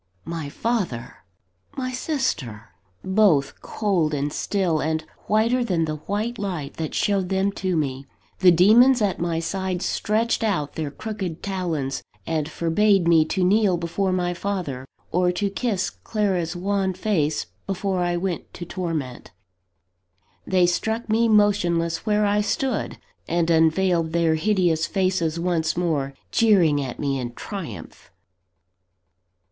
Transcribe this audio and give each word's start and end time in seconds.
My 0.25 0.49
father! 0.49 1.17
my 1.77 1.91
sister! 1.91 2.69
both 3.03 3.61
cold 3.61 4.15
and 4.15 4.33
still, 4.33 4.79
and 4.79 5.03
whiter 5.27 5.63
than 5.63 5.85
the 5.85 5.97
white 5.97 6.39
light 6.39 6.77
that 6.77 6.95
showed 6.95 7.29
them 7.29 7.51
to 7.61 7.77
me. 7.77 8.07
The 8.39 8.49
demons 8.49 8.99
at 9.03 9.19
my 9.19 9.39
side 9.39 9.83
stretched 9.83 10.43
out 10.43 10.73
their 10.73 10.89
crooked 10.89 11.43
talons, 11.43 12.01
and 12.25 12.49
forbade 12.49 13.07
me 13.07 13.25
to 13.25 13.43
kneel 13.43 13.77
before 13.77 14.11
my 14.11 14.33
father, 14.33 14.87
or 15.11 15.31
to 15.33 15.51
kiss 15.51 15.91
Clara's 15.91 16.55
wan 16.55 16.95
face, 16.95 17.45
before 17.67 17.99
I 17.99 18.17
went 18.17 18.51
to 18.55 18.65
torment. 18.65 19.29
They 20.47 20.65
struck 20.65 21.09
me 21.11 21.27
motionless 21.29 22.07
where 22.07 22.25
I 22.25 22.41
stood 22.41 22.97
and 23.27 23.51
unveiled 23.51 24.13
their 24.13 24.33
hideous 24.33 24.87
faces 24.87 25.39
once 25.39 25.77
more, 25.77 26.15
jeering 26.31 26.81
at 26.83 26.99
me 26.99 27.19
in 27.19 27.33
triumph. 27.33 28.09